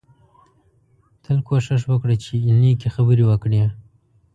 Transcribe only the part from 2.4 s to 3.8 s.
نېکې خبرې وکړې